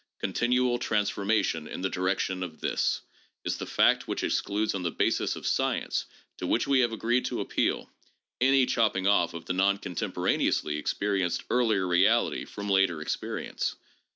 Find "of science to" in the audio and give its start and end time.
5.35-6.47